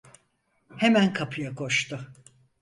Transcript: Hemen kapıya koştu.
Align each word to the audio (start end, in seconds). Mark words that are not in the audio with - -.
Hemen 0.77 1.13
kapıya 1.13 1.55
koştu. 1.55 1.99